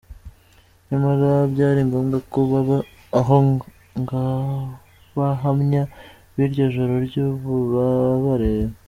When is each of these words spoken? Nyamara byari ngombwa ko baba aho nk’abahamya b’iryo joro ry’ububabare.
Nyamara 0.87 1.29
byari 1.53 1.79
ngombwa 1.87 2.17
ko 2.31 2.39
baba 2.51 2.77
aho 3.19 3.35
nk’abahamya 4.01 5.81
b’iryo 6.35 6.65
joro 6.75 6.93
ry’ububabare. 7.07 8.51